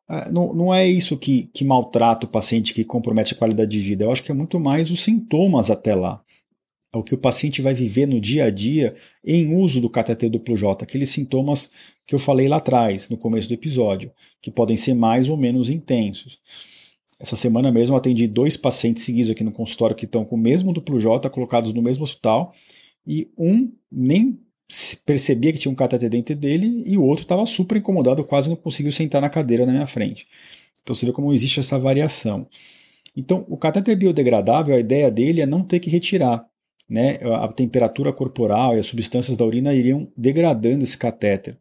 [0.07, 3.79] Ah, não, não é isso que, que maltrata o paciente, que compromete a qualidade de
[3.79, 4.05] vida.
[4.05, 6.23] Eu acho que é muito mais os sintomas até lá
[6.91, 10.55] ao que o paciente vai viver no dia a dia em uso do cateter duplo
[10.55, 11.69] J, aqueles sintomas
[12.05, 15.69] que eu falei lá atrás, no começo do episódio, que podem ser mais ou menos
[15.69, 16.39] intensos.
[17.19, 20.39] Essa semana mesmo eu atendi dois pacientes seguidos aqui no consultório que estão com o
[20.39, 22.53] mesmo duplo J, colocados no mesmo hospital,
[23.05, 24.39] e um nem
[25.05, 28.55] percebia que tinha um cateter dentro dele e o outro estava super incomodado, quase não
[28.55, 30.27] conseguiu sentar na cadeira na minha frente.
[30.81, 32.47] Então você vê como existe essa variação.
[33.15, 36.48] Então, o cateter biodegradável, a ideia dele é não ter que retirar
[36.89, 41.57] né, a temperatura corporal e as substâncias da urina iriam degradando esse catéter.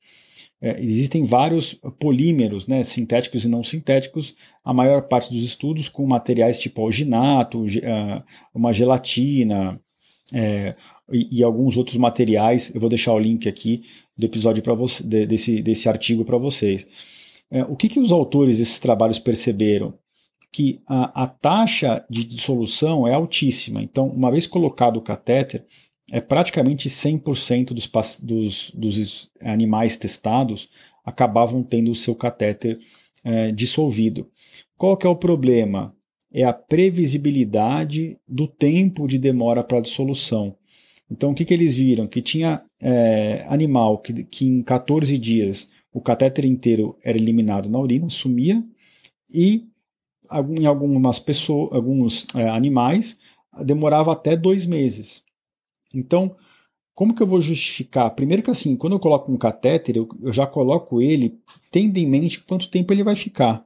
[0.61, 6.07] é, existem vários polímeros, né, sintéticos e não sintéticos, a maior parte dos estudos com
[6.07, 9.81] materiais tipo alginato, uh, uma gelatina
[10.33, 10.75] é,
[11.13, 12.75] e, e, alguns outros materiais.
[12.75, 13.83] Eu vou deixar o link aqui
[14.17, 16.87] do episódio para você, desse, desse artigo para vocês.
[17.51, 19.95] É, o que, que os autores desses trabalhos perceberam?
[20.51, 23.83] Que a, a taxa de dissolução é altíssima.
[23.83, 25.65] Então, uma vez colocado o catéter,
[26.11, 27.91] é praticamente 100% dos,
[28.23, 30.69] dos, dos animais testados
[31.05, 32.79] acabavam tendo o seu catéter
[33.25, 34.29] é, dissolvido.
[34.77, 35.95] Qual que é o problema?
[36.33, 40.55] É a previsibilidade do tempo de demora para a dissolução.
[41.11, 42.07] Então, o que, que eles viram?
[42.07, 47.79] Que tinha é, animal que, que em 14 dias o catéter inteiro era eliminado na
[47.79, 48.63] urina, sumia,
[49.33, 49.65] e
[50.59, 53.19] em algumas pessoas, alguns é, animais
[53.65, 55.23] demorava até dois meses.
[55.95, 56.37] Então,
[56.95, 58.11] como que eu vou justificar?
[58.15, 61.39] Primeiro que assim, quando eu coloco um catéter, eu, eu já coloco ele
[61.71, 63.65] tendo em mente quanto tempo ele vai ficar.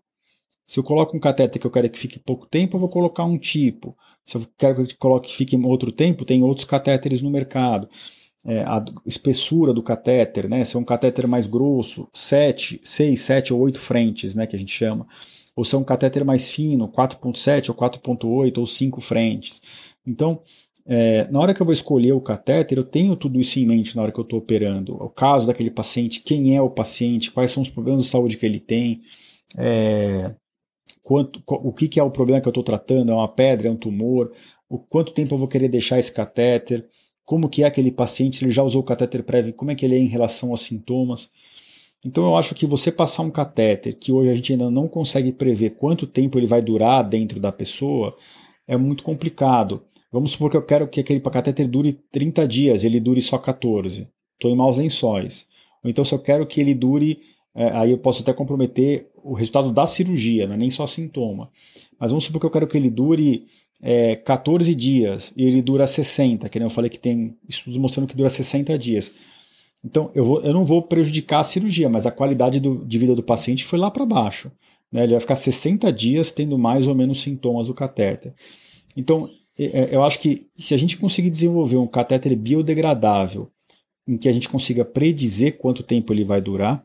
[0.66, 3.25] Se eu coloco um catéter que eu quero que fique pouco tempo, eu vou colocar
[3.25, 3.96] um tipo.
[4.25, 7.88] Se eu quero que coloque que fique outro tempo, tem outros catéteres no mercado.
[8.44, 10.64] É, a espessura do catéter, né?
[10.64, 14.59] Se é um catéter mais grosso, 7, 6, 7 ou 8 frentes, né, que a
[14.59, 15.07] gente chama.
[15.54, 19.60] Ou se é um catéter mais fino, 4.7 ou 4.8 ou 5 frentes.
[20.06, 20.40] Então,
[20.84, 23.94] é, na hora que eu vou escolher o catéter, eu tenho tudo isso em mente
[23.94, 24.94] na hora que eu estou operando.
[24.96, 28.46] O caso daquele paciente, quem é o paciente, quais são os problemas de saúde que
[28.46, 29.02] ele tem,
[29.56, 30.34] é,
[31.02, 33.70] quanto, o que, que, é o problema que eu estou tratando, é uma pedra, é
[33.70, 34.32] um tumor,
[34.68, 36.86] o quanto tempo eu vou querer deixar esse catéter,
[37.24, 39.84] como que é aquele paciente, se ele já usou o catéter prévio, como é que
[39.84, 41.30] ele é em relação aos sintomas.
[42.04, 45.32] Então eu acho que você passar um catéter, que hoje a gente ainda não consegue
[45.32, 48.16] prever quanto tempo ele vai durar dentro da pessoa,
[48.66, 49.82] é muito complicado.
[50.10, 54.08] Vamos supor que eu quero que aquele catéter dure 30 dias, ele dure só 14.
[54.34, 55.46] Estou em maus lençóis.
[55.82, 57.20] Ou então, se eu quero que ele dure,
[57.54, 61.50] é, aí eu posso até comprometer o resultado da cirurgia, não é nem só sintoma.
[61.98, 63.46] Mas vamos supor que eu quero que ele dure
[63.80, 68.08] é, 14 dias e ele dura 60, que nem eu falei que tem estudos mostrando
[68.08, 69.12] que dura 60 dias.
[69.85, 73.14] Então, eu, vou, eu não vou prejudicar a cirurgia, mas a qualidade do, de vida
[73.16, 74.53] do paciente foi lá para baixo.
[74.92, 75.03] Né?
[75.03, 78.33] Ele vai ficar 60 dias tendo mais ou menos sintomas do catéter.
[78.97, 83.51] Então, é, é, eu acho que se a gente conseguir desenvolver um catéter biodegradável
[84.07, 86.85] em que a gente consiga predizer quanto tempo ele vai durar,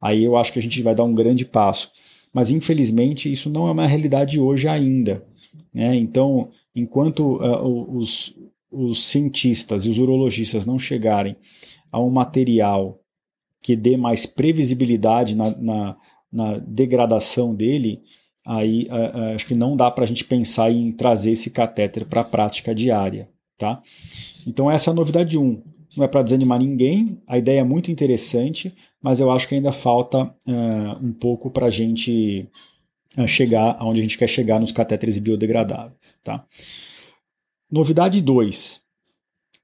[0.00, 1.90] aí eu acho que a gente vai dar um grande passo.
[2.32, 5.24] Mas infelizmente isso não é uma realidade hoje ainda.
[5.74, 5.96] Né?
[5.96, 8.34] Então, enquanto uh, os,
[8.70, 11.36] os cientistas e os urologistas não chegarem
[11.90, 13.00] a um material
[13.62, 15.96] que dê mais previsibilidade na, na,
[16.32, 18.02] na degradação dele,
[18.44, 22.06] aí uh, uh, acho que não dá para a gente pensar em trazer esse catéter
[22.06, 23.28] para a prática diária.
[23.58, 23.82] Tá?
[24.46, 25.42] Então essa é a novidade 1.
[25.42, 25.62] Um.
[25.96, 28.72] Não é para desanimar ninguém, a ideia é muito interessante,
[29.02, 32.48] mas eu acho que ainda falta uh, um pouco para a gente
[33.26, 36.16] chegar aonde a gente quer chegar nos catéteres biodegradáveis.
[36.22, 36.46] Tá?
[37.68, 38.80] Novidade 2.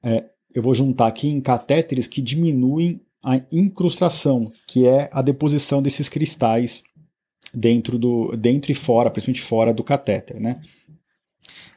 [0.03, 0.25] É,
[0.57, 6.09] eu vou juntar aqui em catéteres que diminuem a incrustação, que é a deposição desses
[6.09, 6.83] cristais
[7.53, 10.41] dentro, do, dentro e fora, principalmente fora do catéter.
[10.41, 10.59] Né?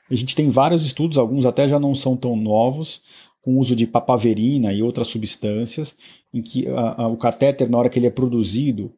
[0.10, 3.02] A gente tem vários estudos, alguns até já não são tão novos,
[3.42, 5.98] com uso de papaverina e outras substâncias,
[6.34, 8.94] em que a, a, o catéter, na hora que ele é produzido,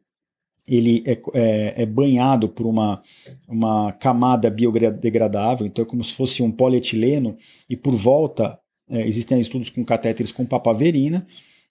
[0.68, 3.02] ele é, é, é, banhado por uma,
[3.48, 7.36] uma camada biodegradável, então é como se fosse um polietileno,
[7.68, 11.26] e por volta é, existem estudos com catéteres com papaverina,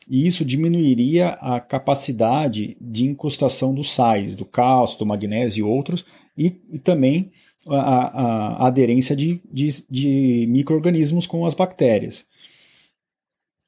[0.10, 6.04] e isso diminuiria a capacidade de incrustação dos sais, do cálcio, do magnésio e outros,
[6.38, 7.32] e, e também
[7.68, 12.26] a, a, aderência de, de, de micro-organismos com as bactérias.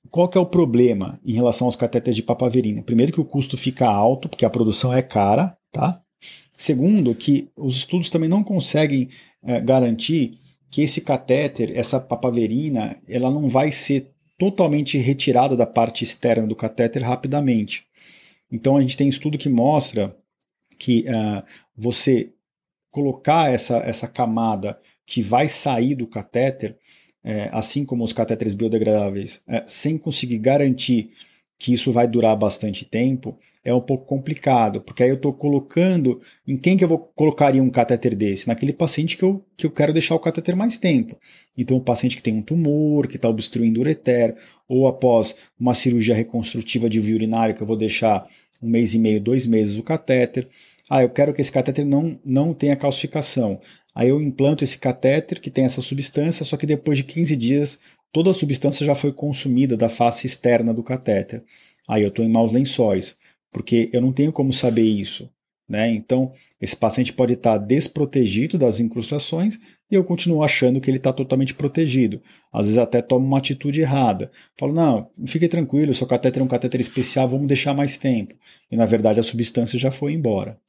[0.10, 2.84] Qual que é o problema em relação aos catéteres de papaverina?
[2.84, 6.02] Primeiro que o custo fica alto, porque a produção é cara, tá?
[6.56, 9.10] Segundo, que os estudos também não conseguem
[9.44, 10.38] é, garantir
[10.74, 14.10] que esse catéter, essa papaverina, ela não vai ser
[14.40, 17.86] totalmente retirada da parte externa do catéter rapidamente.
[18.52, 20.18] Então a gente tem estudo que mostra
[20.80, 21.44] que uh,
[21.78, 22.34] você
[22.90, 26.76] colocar essa, essa camada que vai sair do catéter,
[27.24, 31.12] é, assim como os catéteres biodegradáveis, é, sem conseguir garantir
[31.58, 36.20] que isso vai durar bastante tempo, é um pouco complicado, porque aí eu estou colocando
[36.46, 38.48] em quem que eu vou colocaria um catéter desse?
[38.48, 41.18] Naquele paciente que eu, que eu quero deixar o catéter mais tempo.
[41.58, 44.36] Então, o paciente que tem um tumor, que está obstruindo o ureter,
[44.68, 48.28] ou após uma cirurgia reconstrutiva de via que eu vou deixar
[48.62, 50.48] um mês e meio, dois meses o catéter.
[50.90, 53.60] Ah, eu quero que esse catéter não, não tenha calcificação.
[53.96, 57.80] Aí eu implanto esse catéter que tem essa substância, só que depois de 15 dias
[58.14, 61.44] toda a substância já foi consumida da face externa do catéter.
[61.86, 63.18] Aí eu estou em maus lençóis.
[63.52, 65.30] porque eu não tenho como saber isso.
[65.70, 65.90] Né?
[65.92, 71.14] Então, esse paciente pode estar desprotegido das incrustações e eu continuo achando que ele está
[71.14, 72.22] totalmente protegido.
[72.52, 74.32] Às vezes até tomo uma atitude errada.
[74.58, 78.36] Falo, não, fique tranquilo, seu catéter é um catéter especial, vamos deixar mais tempo.
[78.72, 80.60] E na verdade a substância já foi embora.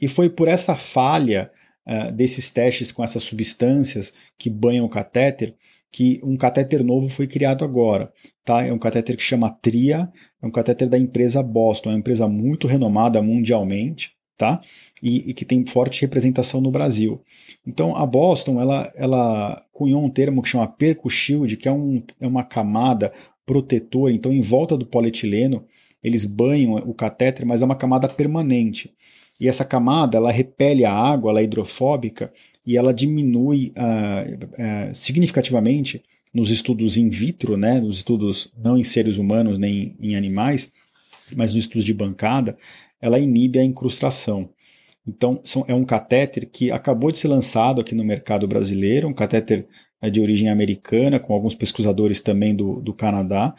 [0.00, 1.50] E foi por essa falha
[1.86, 5.54] uh, desses testes com essas substâncias que banham o catéter
[5.90, 8.12] que um catéter novo foi criado agora.
[8.44, 8.64] Tá?
[8.64, 10.10] É um catéter que chama TRIA,
[10.42, 14.60] é um catéter da empresa Boston, é uma empresa muito renomada mundialmente, tá?
[15.02, 17.20] E, e, que tem forte representação no Brasil.
[17.66, 22.26] Então a Boston ela, ela cunhou um termo que chama Percushield, que é, um, é
[22.26, 23.12] uma camada
[23.44, 24.12] protetora.
[24.12, 25.64] Então em volta do polietileno
[26.02, 28.94] eles banham o catéter, mas é uma camada permanente.
[29.40, 32.32] E essa camada ela repele a água, ela é hidrofóbica
[32.66, 36.02] e ela diminui uh, uh, significativamente
[36.34, 40.72] nos estudos in vitro, né, nos estudos não em seres humanos nem em animais,
[41.36, 42.56] mas nos estudos de bancada,
[43.00, 44.50] ela inibe a incrustação.
[45.06, 49.14] Então, são, é um catéter que acabou de ser lançado aqui no mercado brasileiro, um
[49.14, 49.66] catéter
[50.02, 53.54] é, de origem americana, com alguns pesquisadores também do, do Canadá,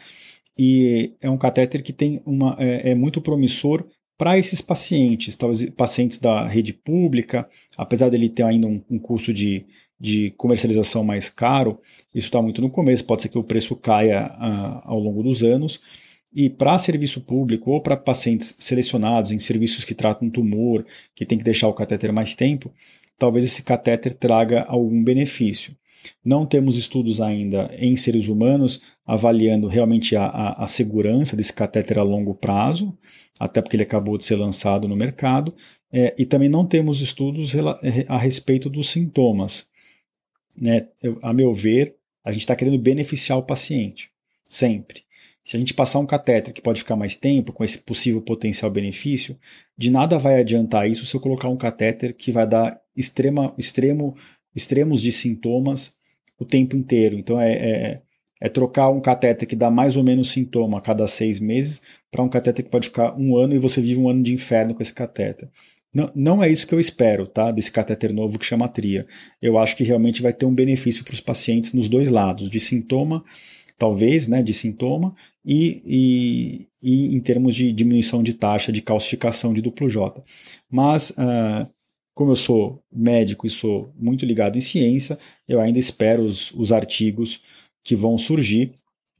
[0.56, 3.84] e é um catéter que tem uma, é, é muito promissor
[4.20, 9.32] para esses pacientes, talvez pacientes da rede pública, apesar dele ter ainda um, um custo
[9.32, 9.64] de,
[9.98, 11.80] de comercialização mais caro,
[12.14, 15.42] isso está muito no começo, pode ser que o preço caia uh, ao longo dos
[15.42, 15.80] anos.
[16.34, 21.38] E para serviço público ou para pacientes selecionados em serviços que tratam tumor, que tem
[21.38, 22.70] que deixar o catéter mais tempo,
[23.16, 25.74] talvez esse catéter traga algum benefício.
[26.24, 31.98] Não temos estudos ainda em seres humanos avaliando realmente a, a, a segurança desse catéter
[31.98, 32.96] a longo prazo,
[33.38, 35.54] até porque ele acabou de ser lançado no mercado,
[35.92, 37.52] é, e também não temos estudos
[38.06, 39.66] a respeito dos sintomas.
[40.56, 40.88] Né?
[41.02, 44.10] Eu, a meu ver, a gente está querendo beneficiar o paciente,
[44.48, 45.02] sempre.
[45.42, 48.70] Se a gente passar um catéter que pode ficar mais tempo, com esse possível potencial
[48.70, 49.38] benefício,
[49.76, 54.14] de nada vai adiantar isso se eu colocar um catéter que vai dar extrema, extremo,
[54.54, 55.94] extremos de sintomas
[56.38, 57.16] o tempo inteiro.
[57.16, 58.02] Então é, é
[58.40, 62.22] é trocar um catéter que dá mais ou menos sintoma a cada seis meses para
[62.22, 64.82] um catéter que pode ficar um ano e você vive um ano de inferno com
[64.82, 65.48] esse catéter.
[65.92, 67.50] Não, não é isso que eu espero, tá?
[67.50, 69.06] Desse catéter novo que chama TRIA.
[69.42, 72.60] Eu acho que realmente vai ter um benefício para os pacientes nos dois lados, de
[72.60, 73.22] sintoma,
[73.76, 79.52] talvez, né, de sintoma, e, e, e em termos de diminuição de taxa de calcificação
[79.52, 80.22] de duplo J.
[80.70, 81.68] Mas, uh,
[82.20, 86.70] como eu sou médico e sou muito ligado em ciência, eu ainda espero os, os
[86.70, 87.40] artigos
[87.82, 88.74] que vão surgir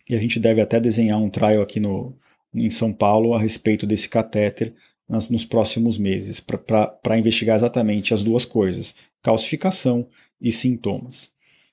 [0.06, 2.14] e a gente deve até desenhar um trial aqui no,
[2.54, 4.74] em São Paulo a respeito desse catéter
[5.08, 10.06] nas, nos próximos meses, para investigar exatamente as duas coisas, calcificação
[10.38, 11.30] e sintomas.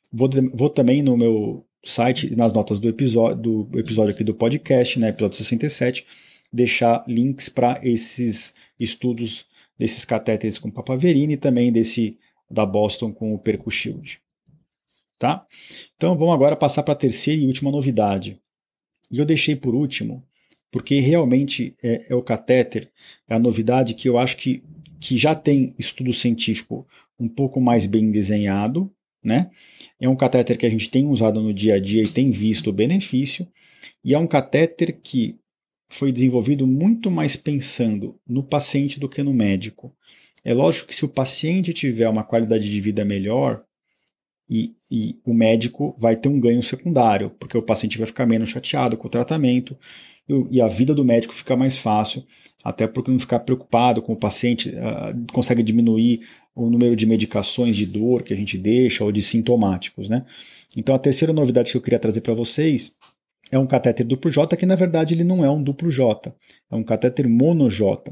[0.09, 4.97] Vou, vou também no meu site, nas notas do episódio, do episódio aqui do podcast,
[4.97, 6.05] né, episódio 67,
[6.53, 9.45] deixar links para esses estudos
[9.77, 12.17] desses catéteres com papaverina e também desse
[12.49, 14.19] da Boston com o Percushield.
[15.19, 15.45] Tá?
[15.95, 18.39] Então vamos agora passar para a terceira e última novidade.
[19.11, 20.23] E eu deixei por último,
[20.71, 22.91] porque realmente é, é, o catéter,
[23.27, 24.63] é a novidade que eu acho que,
[24.99, 26.85] que já tem estudo científico
[27.19, 28.91] um pouco mais bem desenhado.
[29.23, 29.49] Né?
[29.99, 32.69] É um catéter que a gente tem usado no dia a dia e tem visto
[32.69, 33.47] o benefício,
[34.03, 35.37] e é um catéter que
[35.89, 39.93] foi desenvolvido muito mais pensando no paciente do que no médico.
[40.43, 43.63] É lógico que se o paciente tiver uma qualidade de vida melhor,
[44.49, 48.49] e, e, o médico vai ter um ganho secundário, porque o paciente vai ficar menos
[48.49, 49.77] chateado com o tratamento
[50.51, 52.23] e, a vida do médico fica mais fácil,
[52.63, 56.21] até porque não ficar preocupado com o paciente, uh, consegue diminuir
[56.53, 60.09] o número de medicações de dor que a gente deixa ou de sintomáticos.
[60.09, 60.25] Né?
[60.75, 62.93] Então a terceira novidade que eu queria trazer para vocês
[63.51, 66.33] é um catéter duplo J, que na verdade ele não é um duplo J,
[66.69, 68.11] é um catéter mono J.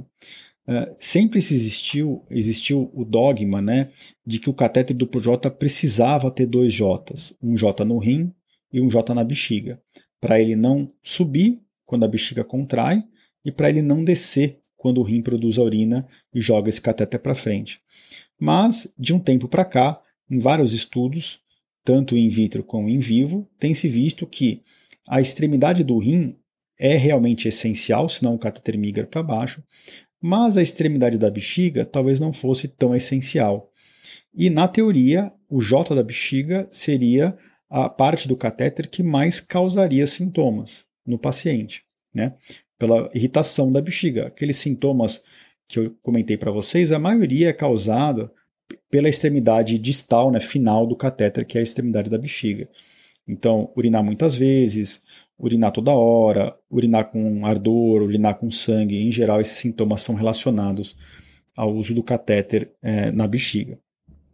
[0.68, 3.90] Uh, sempre existiu, existiu o dogma né,
[4.26, 8.34] de que o catéter duplo J precisava ter dois Js, um J no rim
[8.74, 9.80] e um J na bexiga,
[10.20, 13.04] para ele não subir quando a bexiga contrai
[13.44, 17.20] e para ele não descer quando o rim produz a urina e joga esse catéter
[17.20, 17.80] para frente.
[18.40, 21.40] Mas, de um tempo para cá, em vários estudos,
[21.84, 24.64] tanto in vitro como in vivo, tem se visto que
[25.08, 26.38] a extremidade do rim
[26.80, 29.64] é realmente essencial, senão o catéter migra para baixo,
[30.22, 33.72] mas a extremidade da bexiga talvez não fosse tão essencial.
[34.34, 37.38] E na teoria, o J da bexiga seria
[37.70, 41.84] a parte do catéter que mais causaria sintomas no paciente,
[42.14, 42.34] né?
[42.78, 44.28] Pela irritação da bexiga.
[44.28, 45.22] Aqueles sintomas
[45.68, 48.32] que eu comentei para vocês, a maioria é causada
[48.90, 52.68] pela extremidade distal, né, final do catéter, que é a extremidade da bexiga.
[53.28, 55.02] Então, urinar muitas vezes,
[55.38, 60.96] urinar toda hora, urinar com ardor, urinar com sangue, em geral esses sintomas são relacionados
[61.56, 63.80] ao uso do catéter é, na bexiga.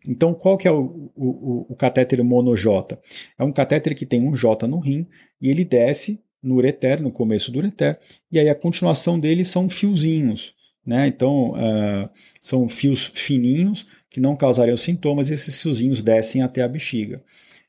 [0.07, 2.99] Então, qual que é o, o, o catéter mono-J?
[3.37, 5.07] É um catéter que tem um J no rim
[5.39, 7.99] e ele desce no ureter, no começo do ureter,
[8.31, 10.55] e aí a continuação dele são fiozinhos.
[10.83, 11.05] Né?
[11.07, 12.09] Então, uh,
[12.41, 17.21] são fios fininhos que não causariam sintomas e esses fiozinhos descem até a bexiga.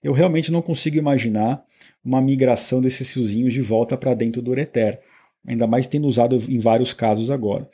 [0.03, 1.64] Eu realmente não consigo imaginar
[2.05, 5.00] uma migração desses fiozinhos de volta para dentro do ureter,
[5.46, 7.68] ainda mais tendo usado em vários casos agora.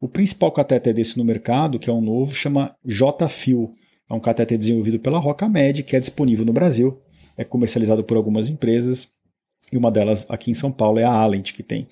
[0.00, 3.70] O principal catéter desse no mercado, que é um novo, chama J-Fio.
[4.10, 7.00] É um catéter desenvolvido pela Rocamed, que é disponível no Brasil,
[7.36, 9.08] é comercializado por algumas empresas,
[9.72, 11.86] e uma delas aqui em São Paulo é a Alent que tem.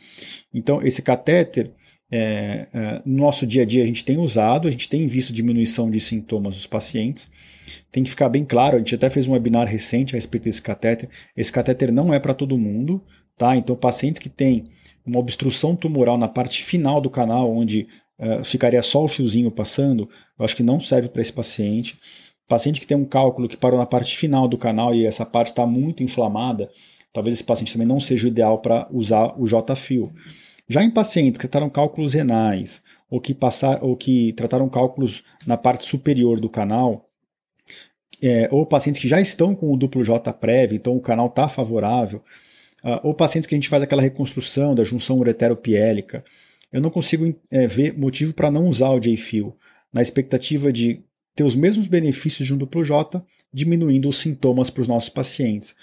[0.52, 1.70] Então, esse catéter,
[2.10, 5.32] é, é, no nosso dia a dia, a gente tem usado, a gente tem visto
[5.32, 7.28] diminuição de sintomas dos pacientes.
[7.92, 10.60] Tem que ficar bem claro, a gente até fez um webinar recente a respeito desse
[10.60, 11.08] catéter.
[11.36, 13.02] Esse catéter não é para todo mundo,
[13.38, 13.56] tá?
[13.56, 14.64] Então, pacientes que têm
[15.06, 17.86] uma obstrução tumoral na parte final do canal, onde
[18.18, 20.08] uh, ficaria só o fiozinho passando,
[20.38, 21.98] eu acho que não serve para esse paciente.
[22.48, 25.48] Paciente que tem um cálculo que parou na parte final do canal e essa parte
[25.48, 26.68] está muito inflamada,
[27.12, 30.12] talvez esse paciente também não seja o ideal para usar o J-fio.
[30.70, 35.56] Já em pacientes que trataram cálculos renais ou que, passar, ou que trataram cálculos na
[35.56, 37.10] parte superior do canal,
[38.22, 41.48] é, ou pacientes que já estão com o duplo J prévio, então o canal está
[41.48, 42.22] favorável,
[42.84, 46.22] uh, ou pacientes que a gente faz aquela reconstrução da junção ureteropiélica,
[46.72, 49.56] eu não consigo é, ver motivo para não usar o J-Fio,
[49.92, 51.02] na expectativa de
[51.34, 53.20] ter os mesmos benefícios de um duplo J,
[53.52, 55.74] diminuindo os sintomas para os nossos pacientes.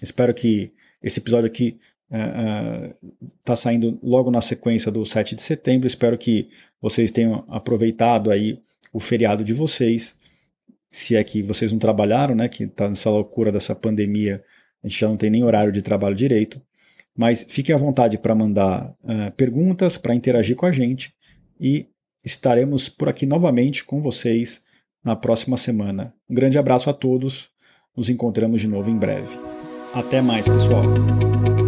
[0.00, 0.72] Espero que
[1.02, 1.76] esse episódio aqui
[2.10, 5.86] está uh, uh, saindo logo na sequência do 7 de setembro.
[5.86, 6.48] Espero que
[6.80, 8.58] vocês tenham aproveitado aí
[8.92, 10.16] o feriado de vocês.
[10.90, 12.48] Se é que vocês não trabalharam, né?
[12.48, 14.42] Que está nessa loucura dessa pandemia,
[14.82, 16.60] a gente já não tem nem horário de trabalho direito.
[17.16, 21.12] Mas fiquem à vontade para mandar uh, perguntas, para interagir com a gente
[21.60, 21.86] e
[22.24, 24.62] estaremos por aqui novamente com vocês
[25.04, 26.14] na próxima semana.
[26.28, 27.50] Um grande abraço a todos,
[27.96, 29.36] nos encontramos de novo em breve.
[29.92, 31.67] Até mais, pessoal!